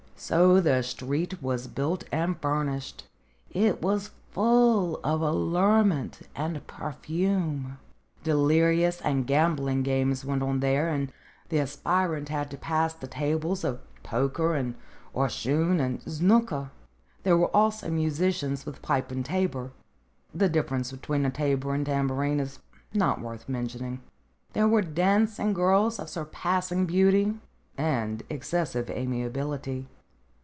[0.23, 3.07] So the street was built and furnished.
[3.49, 7.79] It was full of allurement and perfume.
[8.23, 11.11] Delirious and gambling games went on there, and
[11.49, 14.75] the aspirant had to pass the tables of pochre and
[15.11, 16.69] orchshun and znooka.
[17.23, 19.71] There were also musicians with pipe and tabor.
[20.35, 22.59] (The dif ference between a tabor and a tambourine is
[22.93, 24.01] not worth mentioning.)
[24.53, 27.39] There were dancing girls of surpassing beauty
[27.75, 29.87] and excessive amiability.